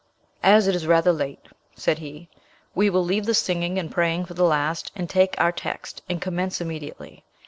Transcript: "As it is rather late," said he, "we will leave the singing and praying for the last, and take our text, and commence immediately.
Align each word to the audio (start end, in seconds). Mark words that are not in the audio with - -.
"As 0.41 0.65
it 0.65 0.73
is 0.73 0.87
rather 0.87 1.13
late," 1.13 1.45
said 1.75 1.99
he, 1.99 2.27
"we 2.73 2.89
will 2.89 3.05
leave 3.05 3.27
the 3.27 3.35
singing 3.35 3.77
and 3.77 3.91
praying 3.91 4.25
for 4.25 4.33
the 4.33 4.43
last, 4.43 4.91
and 4.95 5.07
take 5.07 5.35
our 5.37 5.51
text, 5.51 6.01
and 6.09 6.19
commence 6.19 6.59
immediately. 6.59 7.23